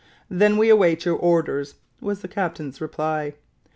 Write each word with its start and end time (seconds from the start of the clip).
"Then 0.31 0.57
we 0.57 0.69
await 0.71 1.05
your 1.05 1.13
orders," 1.15 1.75
was 1.99 2.21
the 2.23 2.27
captain's 2.27 2.81
reply. 2.81 3.35